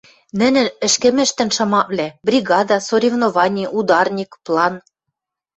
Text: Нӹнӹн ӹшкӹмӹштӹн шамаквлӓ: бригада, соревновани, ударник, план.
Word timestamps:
Нӹнӹн 0.39 0.67
ӹшкӹмӹштӹн 0.87 1.49
шамаквлӓ: 1.55 2.07
бригада, 2.27 2.77
соревновани, 2.87 3.65
ударник, 3.77 4.31
план. 4.45 4.73